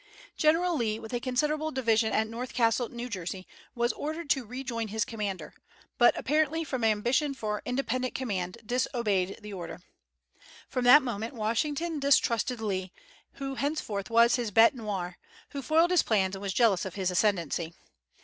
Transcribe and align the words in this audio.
General 0.35 0.75
Lee, 0.75 0.97
with 0.97 1.13
a 1.13 1.19
considerable 1.19 1.69
division 1.69 2.11
at 2.11 2.25
North 2.25 2.55
Castle, 2.55 2.89
N.J., 2.91 3.45
was 3.75 3.93
ordered 3.93 4.31
to 4.31 4.43
rejoin 4.45 4.87
his 4.87 5.05
commander, 5.05 5.53
but, 5.99 6.17
apparently 6.17 6.63
from 6.63 6.83
ambition 6.83 7.35
for 7.35 7.61
independent 7.65 8.15
command, 8.15 8.57
disobeyed 8.65 9.37
the 9.43 9.53
order. 9.53 9.83
From 10.67 10.85
that 10.85 11.03
moment 11.03 11.35
Washington 11.35 11.99
distrusted 11.99 12.59
Lee, 12.61 12.91
who 13.33 13.53
henceforth 13.53 14.09
was 14.09 14.37
his 14.37 14.49
bête 14.49 14.73
noir, 14.73 15.19
who 15.49 15.61
foiled 15.61 15.91
his 15.91 16.01
plans 16.01 16.33
and 16.33 16.41
was 16.41 16.51
jealous 16.51 16.83
of 16.83 16.95
his 16.95 17.11
ascendency. 17.11 17.75